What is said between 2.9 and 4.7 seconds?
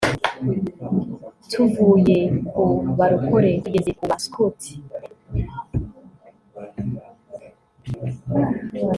barokore tugeze ku ba-scout